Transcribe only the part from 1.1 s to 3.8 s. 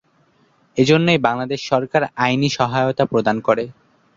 বাংলাদেশ সরকার আইনি সহায়তা প্রদান করে।